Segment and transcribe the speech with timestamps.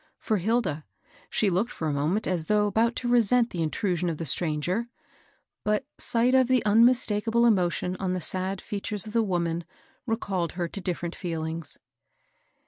[0.17, 0.83] For Hilda,
[1.29, 4.25] she looked for a moment as though about to resent the intru sion of the
[4.25, 4.89] stranger;
[5.63, 9.63] but sight of the unmistakable emotion on the sad features of the woman
[10.07, 11.77] recalled her to different feelings.